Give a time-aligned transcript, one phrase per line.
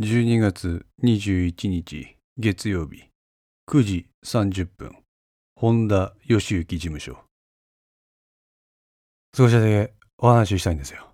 [0.00, 3.10] 12月21日月曜日。
[3.68, 4.96] 9時30分。
[5.54, 7.18] 本田義行事務所。
[9.36, 11.06] 少しだけお話ししたいんですよ。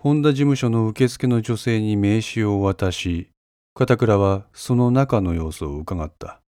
[0.00, 3.30] 本田事務所の受付の女性に名刺を渡し
[3.74, 6.40] 片倉はその中の様子を伺った。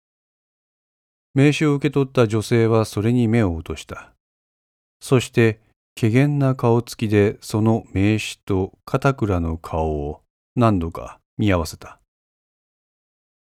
[1.34, 4.12] 名刺を受け取った女性はそれに目を落とした。
[5.00, 5.60] そして
[5.94, 10.25] 怪げな顔つきでその名刺と片倉の顔を
[10.56, 12.00] 何度か見合わせた。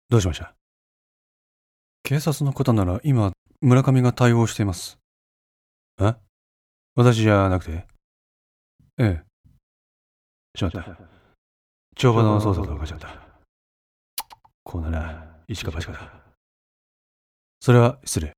[0.08, 0.54] どうしました？
[2.02, 4.98] 警察の方なら今、村上が対応しています。
[6.00, 6.14] え？
[6.96, 7.86] 私じゃなくて？
[8.98, 9.22] ええ。
[10.56, 10.98] しまった。
[11.94, 13.08] 帳場の捜査と分かっちゃった。
[14.62, 16.10] こうなら、一か八かだ。
[17.60, 18.32] それは失礼。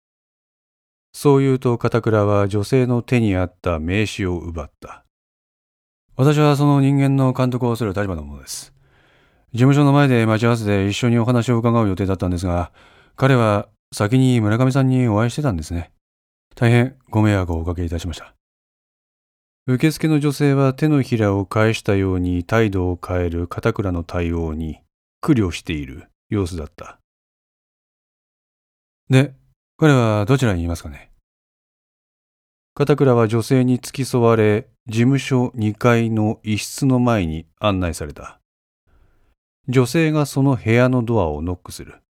[1.12, 5.05] そう言うと片倉は女性の手にあった名刺を奪った。
[6.16, 8.72] 私はその人間の監督をする立場のものです。
[9.52, 12.72] 事務所の前で待ち合わせて一緒にお話を伺う予定だったんですが、
[13.16, 15.92] 彼は先に村上さんにお会いしてたんですね。
[16.54, 18.34] 大変ご迷惑をおかけいたしました。
[19.66, 24.78] 受付の女性は手のひらを返したように態度を変える片倉の対応に
[25.20, 26.98] 苦慮している様子だった。
[29.10, 29.34] で、
[29.76, 31.10] 彼はどちらにいますかね？
[32.78, 38.38] 片倉は女性に付き添われ、事務所2階の一室の前に案内された。
[39.66, 42.02] 女性がその部屋のドアをノックする。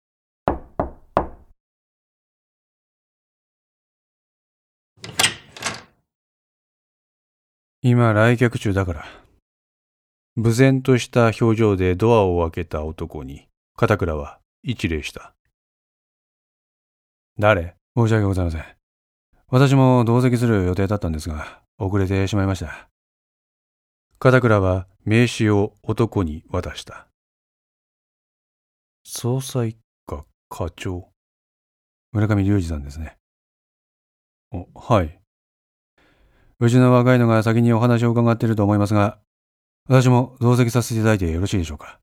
[7.83, 9.05] 今来客中だから。
[10.33, 15.35] 無然とした表情でドアを開けた男に片倉は一礼した。
[17.37, 17.75] 誰？
[17.95, 18.74] 申し訳ございません。
[19.47, 22.89] 私も同席する予定だったんですが、遅れてしまいました。
[24.17, 27.07] 片倉は名刺を男に渡した。
[29.05, 31.09] 捜査一課課長？
[32.11, 33.17] 村上隆二さんですね。
[34.51, 35.19] お、はい。
[36.59, 39.19] うちの若いのが先にお話を伺っていると思いますが、
[39.87, 41.99] 私も同席させていただいてよろしいでしょうか。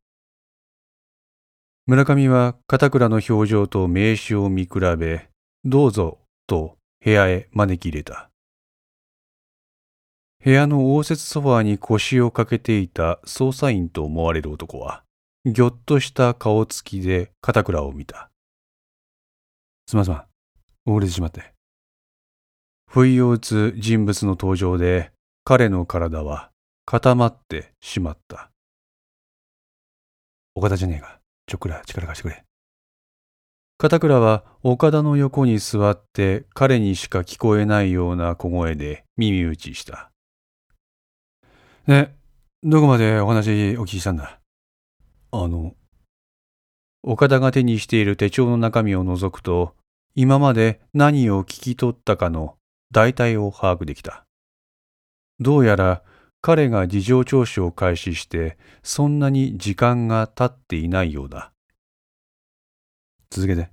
[1.86, 5.28] 村上は片倉の表情と名刺を見比べ、
[5.64, 8.30] どうぞと部屋へ招き入れた。
[10.44, 15.02] 部屋の応接ソファーに腰をかけていた捜査員と思われる男は、
[15.44, 18.30] ぎょっとした顔つきで片倉を見た。
[19.88, 20.16] すまんすま
[20.86, 21.52] ん、遅れてしまって。
[22.88, 25.10] 不意を打つ人物の登場で、
[25.44, 26.50] 彼の体は
[26.84, 28.50] 固まってしまった。
[30.54, 31.18] 岡田じゃねえか。
[31.46, 32.44] ちょっくら力貸してくれ。
[33.82, 40.12] 片倉は岡田の横に座って彼にしか聞こえないような小声で耳打ちした。
[41.88, 42.14] ね、
[42.62, 44.38] どこまでお話お聞きしたんだ？
[45.32, 45.74] あの、
[47.02, 49.74] 岡田が手にしている手帳の中身を覗くと、
[50.14, 52.54] 今まで何を聞き取ったかの
[52.92, 54.24] 大体を把握できた。
[55.40, 56.04] どうやら
[56.40, 61.48] 彼が事情聴取を開始してそんなに時間が経っていないようだ。
[63.32, 63.70] 続けて。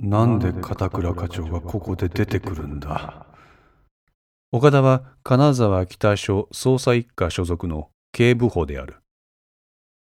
[0.00, 3.26] なんで片倉課長がここで出てくるんだ？
[4.50, 8.96] 岡田は金沢北署捜査一課所属の警部補である。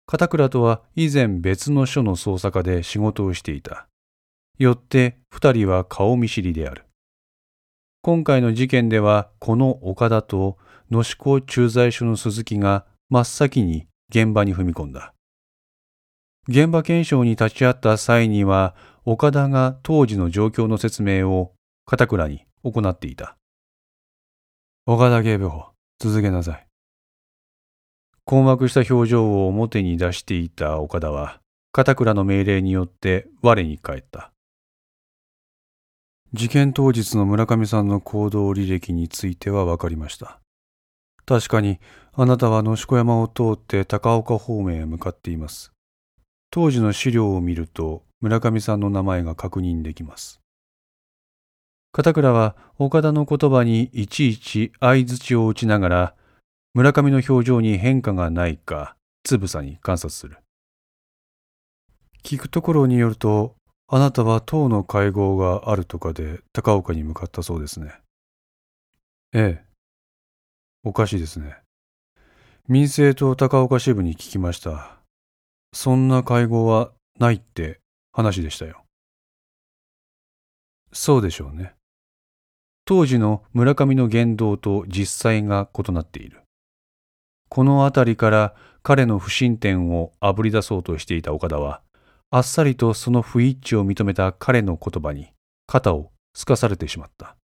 [0.07, 3.89] 片倉とは以前別の署の捜査課で仕事をしていた。
[4.59, 6.85] よって二人は顔見知りである。
[8.03, 10.59] 今回の事件ではこの岡田と
[10.91, 15.15] 野志港駐在所の鈴木が真っ先に現場に踏み込んだ。
[16.49, 21.55] 現場検証に立ち会った際には、岡田が当時の状況の説明を
[21.87, 23.37] 片倉に行っていた。
[24.85, 25.67] 岡田警部補、
[26.01, 26.67] 続けなさい。
[28.25, 34.33] 困惑した表情を表に出していた岡田は、片倉の命令によって我に返った。
[36.33, 40.41] 事件当日の村上さんの行動履歴については分かりました。
[41.25, 41.79] 確かに、
[42.15, 45.73] あなたは野子山を通って高岡方面へ向かっています。
[46.53, 50.43] 当時の資料を見ると、村上さんの名前が確認できます。
[51.93, 56.15] 片倉は岡田の言葉にいちいち相槌を打ちながら、
[56.75, 60.37] 村上の表情に変化がないか、つぶさに観察する。
[62.23, 63.57] 聞くところによると、
[63.89, 67.95] あなたは党の会合があるとかで高岡に向かったそうですね。
[69.33, 69.65] ええ。
[70.85, 71.57] おかしいですね。
[72.69, 75.02] 民政党高岡支部に聞きました。
[75.73, 77.81] そんな会合はないって
[78.13, 78.85] 話でしたよ。
[80.93, 81.75] そうでしょうね。
[82.85, 86.43] 当時の村上の言動と実際が異なっている。
[87.49, 91.81] このあたりから彼の不審点をあぶり出そうとしていた岡田は、
[92.31, 95.29] あっさりとその不一致を認めた彼の言葉に
[95.67, 97.37] 肩をすかされてしまった。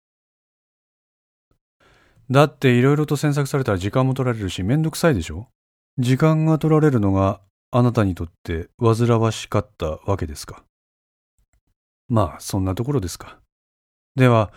[2.31, 5.49] だっていろいろと詮索されたら時間も取られるしめんどくさいでしょ？
[5.99, 10.63] 時間が取られるのがあなたにとって煩わしかったわけですか？
[12.09, 13.39] まあそんなところですか。
[14.17, 14.53] では、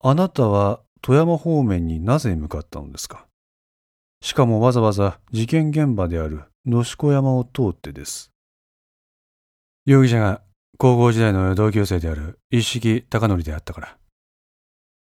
[0.00, 3.26] あなたは富山方面になぜ向かったのですか？
[4.20, 8.30] しかもわざわざ事件現場である野子山を通ってです。
[9.86, 10.42] 容疑者が
[10.76, 13.96] 高校時代の同級生である一式高則であったから。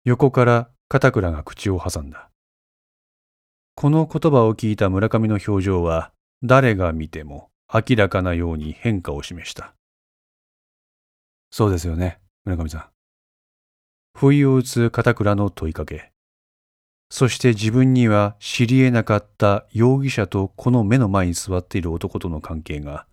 [0.03, 2.29] 横から片倉が口を挟んだ。
[3.75, 6.11] この言葉を聞いた村上の表情は
[6.43, 9.73] 誰が見ても明らかなように変化を示した。
[11.51, 12.85] そうですよね、村上さん。
[14.17, 16.11] 不意を打つ片倉の問いかけ。
[17.09, 23.05] そして自分には知り得なかった容疑者とこの目の前に座っている男との関係が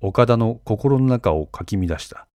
[0.00, 2.28] 岡田の心の中をかき乱した。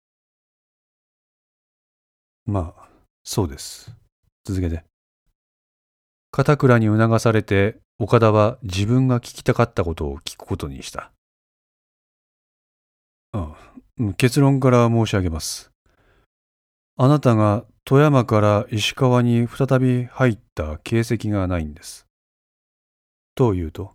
[2.46, 2.90] まあ、
[3.24, 3.96] そうです。
[4.46, 4.84] 続けて。
[6.32, 11.12] 片倉に促されて岡田は自分が聞きたかったことを聞くことにした。
[13.32, 15.70] ああ結論から申し上げます。
[16.98, 22.08] あなたが富山から石川に再び入った形跡がないんです。
[23.36, 23.92] というと、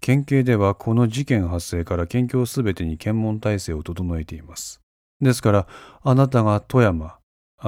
[0.00, 4.80] 県警ではこの事件発生から県境すべてに検問体制を整えています。
[5.20, 5.66] ですから、
[6.02, 7.18] あなたが富山、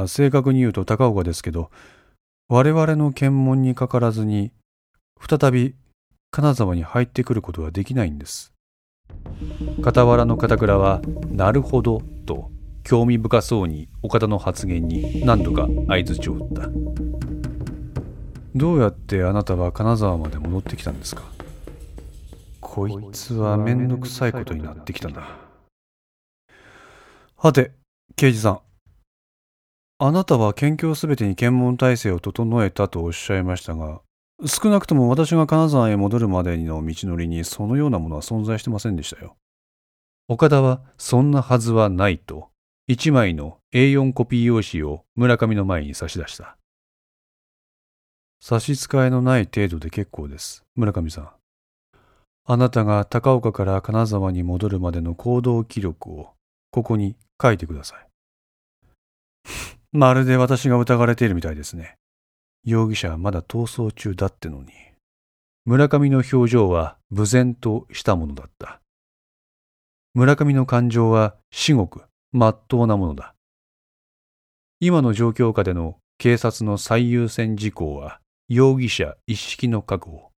[0.06, 1.70] 正確に言うと高岡ですけど、
[2.48, 4.50] 我々の検問にかからずに、
[5.28, 5.74] 再び
[6.30, 8.52] 金沢に入ってくることはできないんです。
[9.82, 11.00] 傍らの片倉は、
[11.30, 12.50] なるほど、と
[12.82, 16.68] 興味深そうに岡田の発言に何度か相づちを打った。
[18.54, 21.22] どうやってあなたは金沢まで戻ってきたんですか？
[22.60, 25.38] こいつはめんどくさいことになってきたな。
[27.36, 27.72] はて、
[28.16, 28.60] 刑事さん。
[29.98, 34.00] あなたは県境すべてに検問体制を整えたとおっしゃいましたが、
[34.46, 39.36] 少なくとも私が金沢へ戻るまでの道のりにそのようなものは存在してませんでしたよ。
[40.28, 42.48] 岡田はそんなはずはないと、
[42.86, 46.56] 一枚の A4 コピー用紙を村上の前に差し出した。
[48.40, 51.30] 差し支えのない程度で結構です、村上さん。
[52.46, 56.30] あなたが高岡から金沢に戻るまでの行動記録を
[56.70, 58.08] ここに書いてください。
[59.92, 61.99] まるで私が疑われているみたいですね。
[62.64, 64.72] 容疑者はまだ逃走中だってのに。
[65.64, 68.80] 村上の表情は無然としたものだった。
[70.14, 72.02] 村上の感情は至極
[72.32, 73.34] 真っ当なものだ。
[74.80, 80.30] 今の状況下での警察の最優先事項は容疑者一式の確保。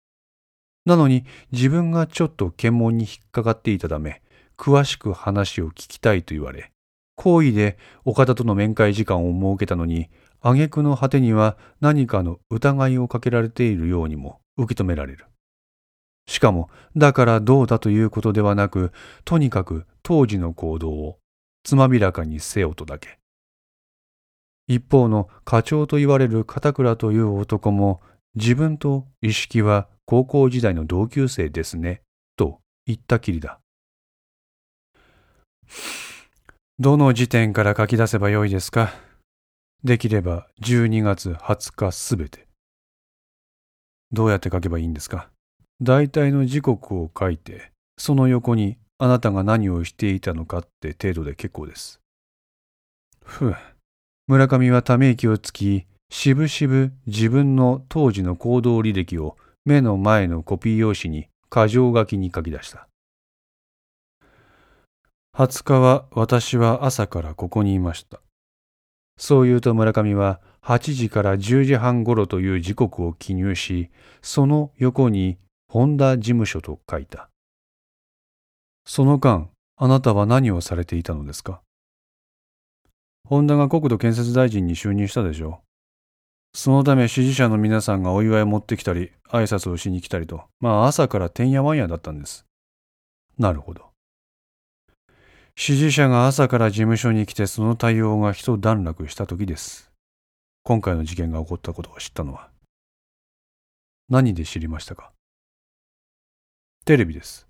[0.85, 4.23] なのに自分がちょっと検問に引っかかっていたため、
[4.57, 6.73] 詳しく話を聞きたいと言われ、
[7.17, 10.09] 好意で岡田との面会時間を設けたのに、
[10.43, 15.27] 挙句の果てには何かの疑いをかけられているようにも受け止められる。
[16.27, 18.93] しかも、だからどうだということではなく、
[19.25, 21.19] とにかく当時の行動を
[21.65, 23.19] つまびらかにせよとだけ。
[24.69, 28.01] 一方の課長と言われる片倉という男も、
[28.35, 32.03] 自分と意識は高校時代の同級生ですね、
[32.37, 33.61] と言ったきりだ。
[36.79, 38.93] どの時点から書き出せばよいですか？
[39.85, 42.47] できれば12月20日すべて。
[44.13, 45.29] どうやって書けばいいんですか？
[45.81, 52.01] 大体の時刻を書いて、その横にあなたが何をしていたのかって程度で結構です。
[53.25, 53.57] ふう。
[54.29, 62.87] 村上はため息をつき、しぶしぶ自分の当時の行動履歴を目の前のコピー用紙に箇条書きに書き出した。
[65.37, 68.21] 20日は私は朝からここにいました。
[69.17, 73.91] そう言うと村上は8時から10時半頃という時刻を記入し、
[74.21, 75.39] その横に
[75.69, 77.29] 本田事務所と書いた。
[78.85, 81.61] その間、あなたは何をされていたのですか？
[83.25, 85.61] 本田が国土建設大臣に就任したでしょ
[86.55, 86.59] う。
[86.59, 92.45] そのため支持者の皆さんがお祝いを持ってきたり、挨拶をしに来たりと、まあ朝からてんやわんやだったんです。
[93.39, 93.92] なるほど。
[95.55, 99.93] 支持者が朝から事務所に来てその対応が一段落した時です。
[100.65, 102.49] 今回の事件が起こったことを知ったのは。
[104.09, 105.13] 何で知りましたか？
[106.85, 107.47] テレビです。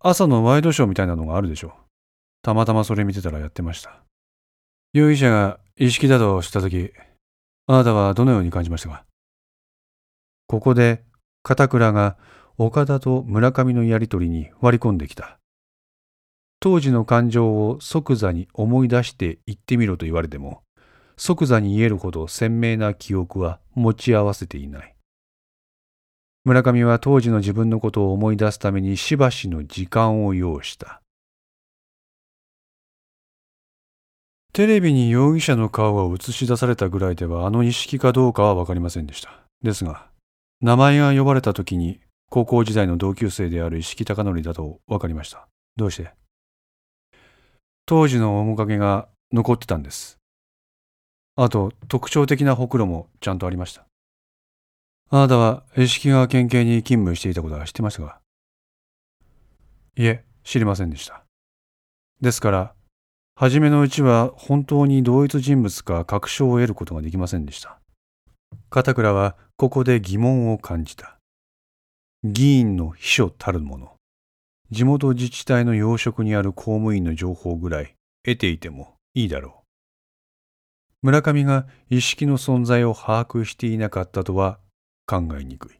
[0.00, 1.72] 朝のワイドショーみたいなのがあるでしょう。
[2.42, 4.02] たまたまそれ見てたらやってました。
[4.92, 6.92] 容疑者が意識だとした時、
[7.66, 9.04] あなたはどのように感じましたか？
[10.46, 11.02] ここで
[11.42, 12.16] 片倉が
[12.56, 15.38] 岡田と村上のやりとりに割り込んできた。
[16.64, 20.62] 当時の感情を即座に思い出して言ってみろと言われても、
[21.18, 24.94] 即座に言えるほど鮮明な記憶は持ち合わせていない。
[26.46, 31.02] 村上は当時の自分のことを思い出すためにしばしの時間を要した。
[34.54, 39.38] テレビに容疑者の顔が映し出されたぐらいではあの意識かどうかはわかりませんでした。
[39.62, 40.06] ですが、
[40.62, 45.46] 名前が呼ばれた時に高校時代の同級生である石木貴則だと分かりました。
[45.76, 46.23] どうして？
[47.86, 50.18] 当時の面影が残ってたんです。
[51.36, 53.84] あと、特徴的なほくろもちゃんとありました。
[55.10, 58.20] あなたは石木川県警に勤務していたことは知ってましたか？
[59.96, 61.24] いえ、知りませんでした。
[62.20, 62.74] ですから、
[63.36, 67.78] 初めのうちは本当に同一人物か確証を得ることができませんでした。
[68.70, 71.18] 片倉はここで疑問を感じた。
[72.22, 73.93] 議員の秘書たるもの、
[74.74, 79.62] 地元自治体の要職にある公務員の情報ぐらい得ていてもいいだろ
[81.02, 81.06] う。
[81.06, 84.58] 村上が意識の存在を把握していなかったとは
[85.06, 85.76] 考えにくい。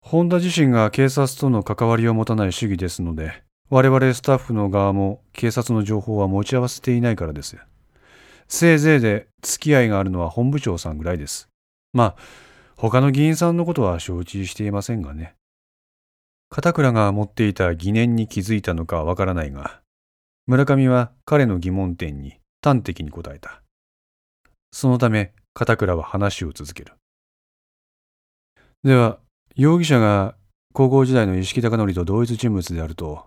[0.00, 7.56] 本田自身が警察との関わりを持たない主義ですので、我々スタッフの側も警察の情報は持ち合わせていないからです。
[8.46, 11.48] せいぜいで付き合いがあるのは本部長さんぐらいです。
[11.92, 12.16] まあ、
[12.76, 15.34] 他の議員さんのことは承知していませんがね。
[16.54, 19.80] 片倉が持っていた疑念に気づいたのかわからないが、
[20.46, 23.60] 村上は彼の疑問点に端的に答えた。
[24.70, 26.92] そのため、片倉は話を続ける。
[28.84, 29.18] では、
[29.56, 30.36] 容疑者が
[30.72, 33.26] 高校時代の石木貴則と同一人物であると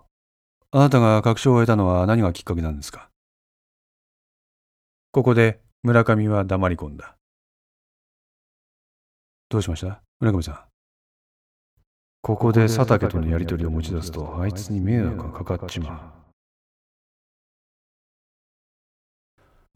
[0.70, 3.10] あなたが確証を得たのは何がきっかけなんですか？
[5.12, 7.14] ここで村上は黙り込んだ。
[9.50, 10.00] どうしました？
[10.18, 10.60] 村上さん。
[12.28, 16.12] ここで佐竹とのやりとりを持ち出すと、あいつに迷惑がかかっちま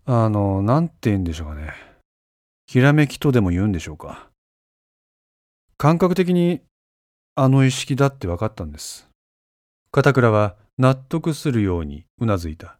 [0.06, 0.12] う。
[0.12, 1.72] あの、なんて言うんでしょうかね。
[2.66, 4.28] ひらめきとでも言うんでしょうか。
[5.78, 6.60] 感覚的に
[7.36, 9.08] あの意識だって分かったんです。
[9.90, 12.76] 片倉は納得するようにうなずいた。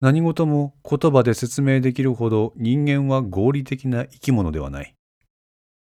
[0.00, 4.94] 何事も言葉で説明できるほど人間は合理的な生き物ではない。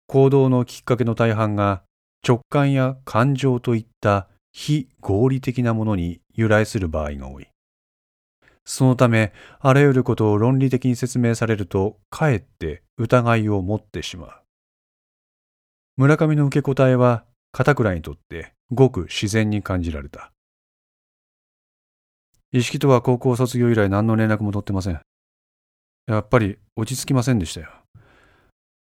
[0.05, 1.81] 行動のきっかけの大半が
[2.25, 7.47] 直感や感情といった非合理的なものに由来する場合が多い。
[8.65, 14.29] そのため、あらゆることを論理的に説明されると、かえって疑いを持ってしまう。
[15.97, 20.31] 村上の受け答えは、片倉にとってごく自然に感じられた。
[22.53, 25.01] 意識とは高校卒業以来何の連絡も取ってません。
[26.07, 27.82] やっぱり落ち着きませんでしたよ。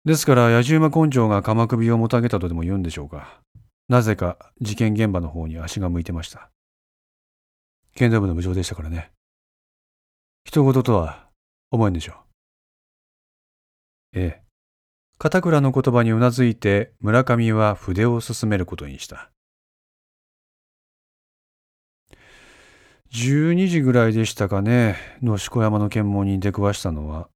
[0.06, 3.40] ですから野獣馬根性が鎌首をもたげたとでも言うんでしょうか。
[3.88, 6.48] なぜか事件現場の方に足が向いてました。
[7.96, 9.10] 剣道部の部長でしたからね。
[10.44, 11.26] 人事とは
[11.72, 12.12] 思えんでしょ
[14.14, 14.20] う。
[14.20, 14.42] ええ。
[15.18, 19.32] 片倉の言葉にうなずいて村上は筆を進めることにした。
[23.12, 27.28] 12時ぐらいでしたかね、のしこ山の検問に出くわしたのは、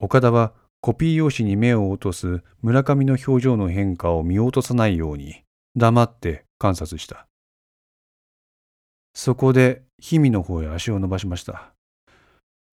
[0.00, 0.52] 岡田は
[0.84, 5.44] コピー用紙に目を落とす村上の表情の変化を見落とさないように
[5.76, 7.28] 黙って観察した。
[9.14, 11.72] そこで氷見の方へ足を伸ばしました。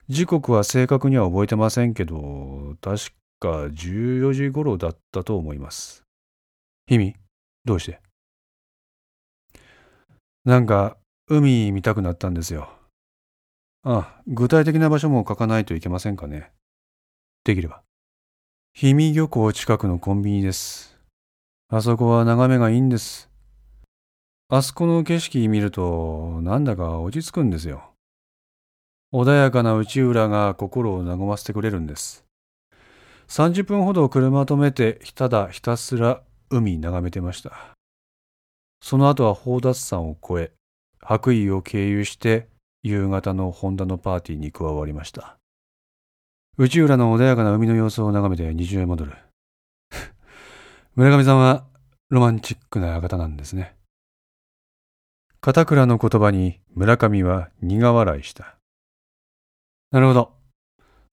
[0.08, 6.01] 時刻は正確には覚えてませんけど、確か14時頃だったと思います。
[6.88, 7.16] 氷見
[7.63, 8.01] どうして？
[10.46, 10.98] なんか
[11.28, 12.74] 海見たくなったんですよ。
[13.84, 16.51] ああ、具体的な場所も書かないといけませんかね。
[17.44, 17.84] できれば。
[18.81, 20.98] 氷見漁港近くのコンビニです。
[21.67, 23.29] あそこは眺めがいいんです。
[24.48, 27.91] あそこの景色見ると、なんだか落ち着くんですよ。
[29.12, 32.24] 穏やかな内浦が心を和ませてくれるんです。
[33.27, 37.51] 30分ほど車止めて、ただひたすら海眺めてました。
[38.81, 40.51] その後は宝達山を越え、
[41.01, 42.48] 白衣を経由して
[42.83, 45.38] 夕方のホンダのパーティーに加わりました。
[46.62, 49.13] 内浦の穏やかな海の様子を眺めて虹へ戻る。
[50.94, 51.66] 村上さんは
[52.10, 53.78] ロマンチックな方なんですね。
[55.39, 58.58] 片倉の言葉に村上は苦笑いした。
[59.92, 60.34] なるほど。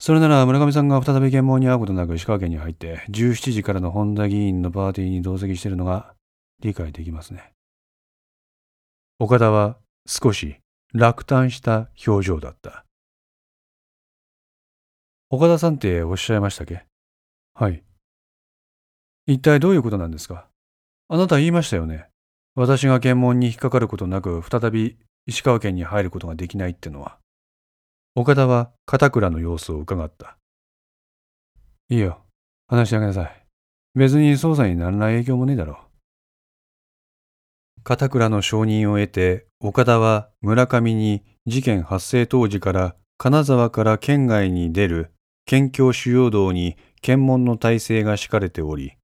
[0.00, 6.12] それなら村上さんが再び検問に会うことなく石川県に入って17時からの本田議員のパーティーに同席しているのが
[6.60, 7.52] 理解できますね。
[9.20, 10.56] 岡田は少し
[10.92, 12.85] 落胆した表情だった。
[15.28, 16.84] 岡田さんっておっしゃいましたっけ？
[17.54, 17.82] はい。
[19.26, 20.46] 一体どういうことなんですか？
[21.08, 22.06] あなた言いましたよね。
[22.54, 27.18] 私が検問に引っかかることなく、再び石川県に入ることができないってのは。
[28.14, 30.38] 岡田は片倉の様子を伺った。
[31.88, 32.20] いいよ。
[32.68, 33.46] 話してあげなさい。
[33.96, 35.80] 別に捜査に何ら影響もねえだろ
[37.78, 37.82] う。
[37.82, 45.12] 片倉の承認を得て、岡田は村上に事件発生当時から金沢から県外に出る
[45.46, 48.94] 県境主要道に検問の体制が敷かれており、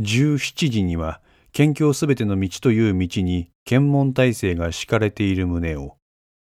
[0.00, 1.20] 17時には
[1.52, 5.96] 県境すべての道という道に検問体制が敷かれている旨を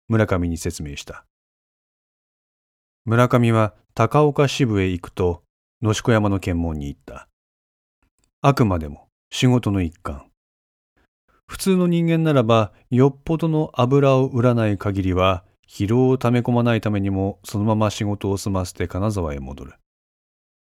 [0.07, 1.25] 村上に説明した。
[3.05, 5.43] 村上は高岡支部へ行くと
[5.81, 7.27] 野子山の検問に行った。
[8.41, 10.25] あくまでも仕事の一環。
[11.47, 19.73] 普通の人間ならば、よっぽどの油を売らない限りは、疲労を溜め込まないためにも、そのまま仕事を済ませて金沢へ戻る。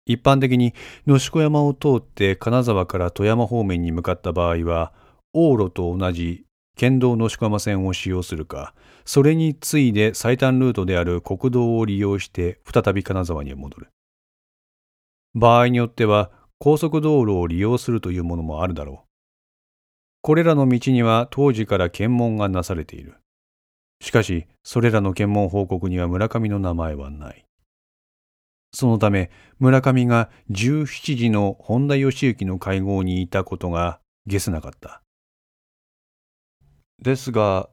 [0.06, 0.72] 一般的に、
[1.06, 4.94] 野子山を通って金沢から富山方面に向かった場合は、
[5.36, 13.88] 往路と同じ県道野子山線を使用するか、それに次いで最短ルートである国道を利用して再び金沢に戻る。
[15.34, 19.08] 場合によっては高速道路を利用するというものもあるだろう。
[20.22, 23.16] これらの道には当時から検問がなされている。
[24.04, 27.46] しかし、それらの検問報告には村上の名前はない。
[28.74, 35.02] そのため、村上が17時の本田義行の会合にいたことがゲスなかった。
[37.00, 37.70] ですが、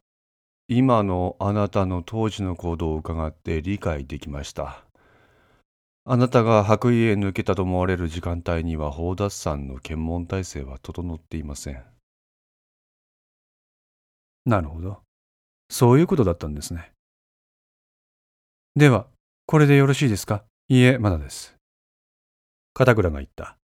[0.69, 4.85] 今のあなたの当時の行動を伺って理解できました。
[6.05, 11.83] あなたが白衣へ抜けたと思われる時間帯には、宝達山の検問体制は整っていません。
[14.45, 15.03] なるほど。
[15.71, 16.91] そういうことだったんですね。
[18.75, 19.07] では、
[19.47, 20.43] これでよろしいですか？
[20.67, 21.55] いいえ、まだです。
[22.73, 23.55] 片倉が言った。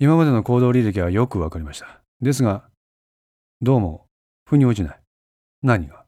[0.00, 2.00] 今までの行動履歴はよくわかりました。
[2.20, 2.64] ですが、
[3.60, 4.06] どうも、
[4.46, 5.00] 腑に落ちない。
[5.62, 6.04] 何が？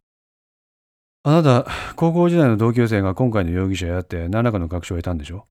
[1.23, 5.47] あなた、高校時代の同級生が今回の容疑者やって何らかの確証を得たんでしょ？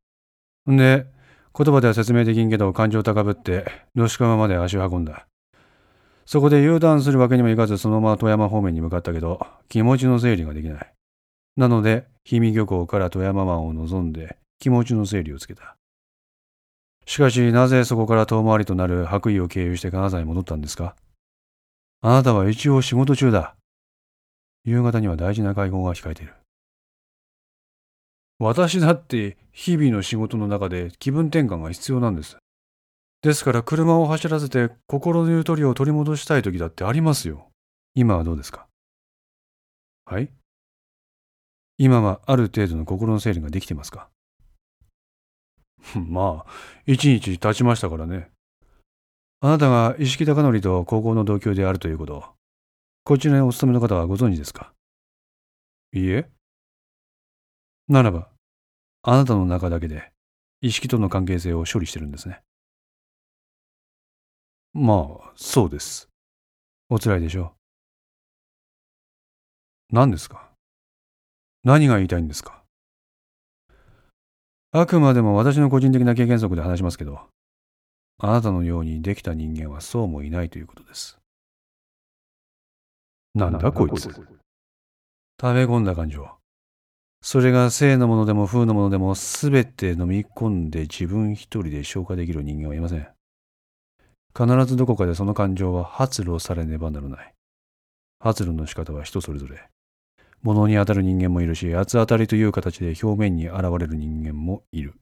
[0.70, 1.06] んで、
[1.58, 5.26] 言葉では説明できんけど感情高ぶって、野宿川まで足を運んだ。
[6.26, 10.94] そこで U ターンするわけにもいかずそのまま富山方面に向かったけど、気持ちの整理ができない。
[11.56, 15.78] なので、氷見漁港から富山湾を望んで気持ちの整理をつけた。
[17.06, 20.96] しかし、なぜそこから遠回りとなる白衣を経由して金沢に戻ったんですか？
[22.02, 23.56] あなたは一応仕事中だ。
[24.64, 26.34] 夕方には大事な会合が控えている。
[28.40, 32.38] 私だって日々の仕事の中で気分転換が必要なんです。
[33.26, 37.50] ですから車を走らせて心のゆとりを取り戻したい時だってありますよ。
[37.96, 38.68] 今はどうですか？
[40.06, 40.30] はい？
[41.80, 44.10] 今はある程度の心の整理ができてますか？
[45.98, 46.52] まあ、
[46.86, 48.30] 一日経ちましたからね。
[49.40, 52.26] あなたが石木貴則と高校の同級であるということ、
[53.06, 54.72] こちらにお勤めの方はご存知ですか？
[55.94, 56.30] いいえ。
[57.88, 58.30] ならば、
[59.02, 60.12] あなたの中だけで、
[60.62, 62.44] 石木との関係性を処理してるんですね。
[64.78, 66.10] まあ、そうです。
[66.90, 67.54] おつらいでしょ
[69.90, 69.96] う。
[69.96, 70.50] 何ですか？
[71.64, 72.62] 何が言いたいんですか？
[74.74, 77.22] あくまでも私の個人的な経験則で話しますけど、
[78.20, 81.18] あなたのようにできた人間はそうもいないということです。
[83.34, 84.10] なんだこいつ。
[84.10, 84.20] 食
[85.54, 86.30] べ込んだ感情。
[87.22, 93.08] それが性のものでも風のものでもすべて飲み込んで自分一人で消化できる人間はいません。
[94.38, 97.34] 必ずどこかでその感情は発露されねばならない。
[98.20, 99.70] 発露の仕方は人それぞれ。
[100.42, 104.94] 物に当たる人間もいるし、八つ当たりという形で表面に現れる人間もいる。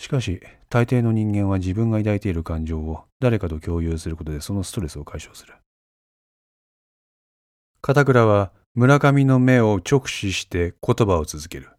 [0.00, 5.54] しかし、大抵の人間は自分が抱いている感情を誰かと共有することでそのストレスを解消する。
[7.80, 11.70] 片倉は村上の目を直視して言葉を続ける。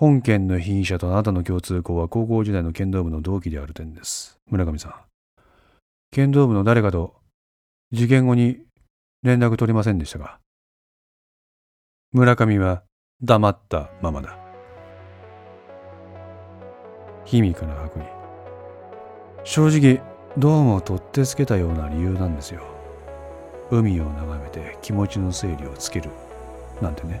[0.00, 4.38] 本件の被疑者とあなたの共通項は高校時代の剣道部の同期である点です。
[4.50, 4.94] 村上さん。
[6.10, 7.16] 剣道部の誰かと
[7.92, 8.60] 事件後に
[9.22, 10.40] 連絡取りませんでしたか？
[12.12, 12.82] 村上は
[13.20, 14.38] 黙ったままだ。
[17.26, 18.10] 卑弥呼の白衣。
[19.44, 20.00] 正直、
[20.38, 22.62] どうも取ってつけたような理由なんですよ。
[23.70, 26.08] 海を眺めて気持ちの整理をつける。
[26.80, 27.20] なんてね。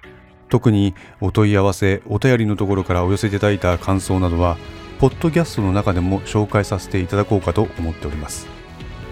[0.51, 4.57] 特にお問い合わせお便りのところからお寄せいただいた感想などは
[4.99, 8.47] ポッドキャストの中でも紹介させていただこうかと思っております。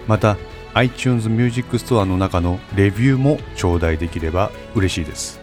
[0.06, 0.36] また
[0.74, 5.40] iTunes Music Store の中のレビューも頂戴できれば嬉しいです。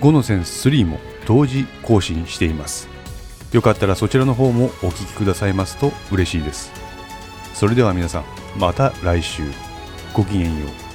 [0.00, 2.88] 5の線3も同時更新しています。
[3.52, 6.70] よかったらそちらの方もお聴きくださいますと嬉しいです。
[7.54, 8.24] それでは皆さん
[8.58, 9.42] また来週。
[10.12, 10.87] ごきげんよう。